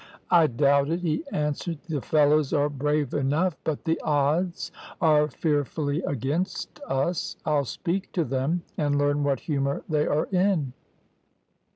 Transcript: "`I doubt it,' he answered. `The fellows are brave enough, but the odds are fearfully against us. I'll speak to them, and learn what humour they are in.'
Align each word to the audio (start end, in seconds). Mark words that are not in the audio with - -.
"`I 0.31 0.57
doubt 0.57 0.89
it,' 0.89 1.01
he 1.01 1.23
answered. 1.31 1.77
`The 1.83 2.03
fellows 2.03 2.53
are 2.53 2.69
brave 2.69 3.13
enough, 3.13 3.55
but 3.63 3.83
the 3.85 4.01
odds 4.03 4.71
are 4.99 5.27
fearfully 5.27 6.01
against 6.01 6.79
us. 6.87 7.35
I'll 7.45 7.65
speak 7.65 8.11
to 8.13 8.23
them, 8.23 8.63
and 8.79 8.97
learn 8.97 9.23
what 9.23 9.41
humour 9.41 9.83
they 9.87 10.07
are 10.07 10.25
in.' 10.31 10.73